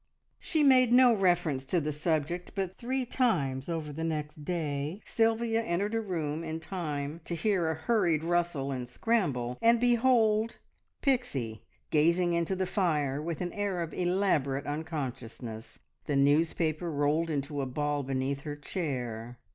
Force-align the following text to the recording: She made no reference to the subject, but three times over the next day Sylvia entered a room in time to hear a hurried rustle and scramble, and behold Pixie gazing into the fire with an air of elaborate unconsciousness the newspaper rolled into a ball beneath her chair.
She 0.39 0.63
made 0.63 0.91
no 0.91 1.13
reference 1.13 1.63
to 1.65 1.79
the 1.79 1.91
subject, 1.91 2.53
but 2.55 2.75
three 2.75 3.05
times 3.05 3.69
over 3.69 3.93
the 3.93 4.03
next 4.03 4.43
day 4.43 4.99
Sylvia 5.05 5.61
entered 5.61 5.93
a 5.93 6.01
room 6.01 6.43
in 6.43 6.59
time 6.59 7.21
to 7.25 7.35
hear 7.35 7.69
a 7.69 7.75
hurried 7.75 8.23
rustle 8.23 8.71
and 8.71 8.89
scramble, 8.89 9.59
and 9.61 9.79
behold 9.79 10.55
Pixie 11.03 11.61
gazing 11.91 12.33
into 12.33 12.55
the 12.55 12.65
fire 12.65 13.21
with 13.21 13.41
an 13.41 13.53
air 13.53 13.79
of 13.83 13.93
elaborate 13.93 14.65
unconsciousness 14.65 15.77
the 16.05 16.15
newspaper 16.15 16.89
rolled 16.89 17.29
into 17.29 17.61
a 17.61 17.67
ball 17.67 18.01
beneath 18.01 18.41
her 18.41 18.55
chair. 18.55 19.37